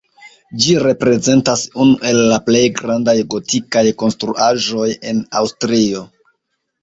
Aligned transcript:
Ĝi 0.61 0.71
reprezentas 0.83 1.65
unu 1.83 1.97
el 2.11 2.17
la 2.31 2.39
plej 2.47 2.63
grandaj 2.79 3.15
gotikaj 3.33 3.85
konstruaĵoj 4.03 4.87
en 5.11 5.23
Aŭstrio. 5.43 6.01